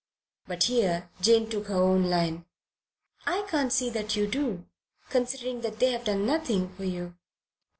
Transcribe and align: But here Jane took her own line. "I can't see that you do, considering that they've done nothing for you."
But 0.47 0.63
here 0.63 1.11
Jane 1.21 1.47
took 1.47 1.67
her 1.67 1.75
own 1.75 2.09
line. 2.09 2.45
"I 3.27 3.45
can't 3.47 3.71
see 3.71 3.91
that 3.91 4.15
you 4.15 4.25
do, 4.25 4.65
considering 5.11 5.61
that 5.61 5.77
they've 5.77 6.03
done 6.03 6.25
nothing 6.25 6.69
for 6.75 6.85
you." 6.85 7.15